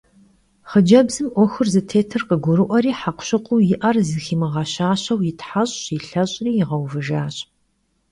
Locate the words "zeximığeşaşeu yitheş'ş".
4.07-5.79